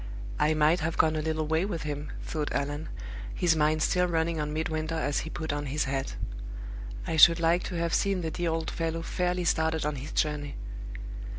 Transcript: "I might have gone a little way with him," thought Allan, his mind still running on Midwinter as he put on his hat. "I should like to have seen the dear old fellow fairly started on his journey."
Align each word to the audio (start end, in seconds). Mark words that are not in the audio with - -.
"I 0.39 0.55
might 0.55 0.79
have 0.79 0.97
gone 0.97 1.15
a 1.15 1.21
little 1.21 1.45
way 1.45 1.63
with 1.63 1.83
him," 1.83 2.11
thought 2.23 2.51
Allan, 2.53 2.89
his 3.35 3.55
mind 3.55 3.83
still 3.83 4.07
running 4.07 4.39
on 4.39 4.51
Midwinter 4.51 4.95
as 4.95 5.19
he 5.19 5.29
put 5.29 5.53
on 5.53 5.67
his 5.67 5.83
hat. 5.83 6.15
"I 7.05 7.17
should 7.17 7.39
like 7.39 7.61
to 7.65 7.75
have 7.75 7.93
seen 7.93 8.21
the 8.21 8.31
dear 8.31 8.49
old 8.49 8.71
fellow 8.71 9.03
fairly 9.03 9.43
started 9.45 9.85
on 9.85 9.97
his 9.97 10.11
journey." 10.11 10.55